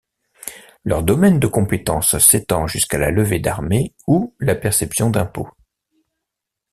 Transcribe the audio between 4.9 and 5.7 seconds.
d'impôts.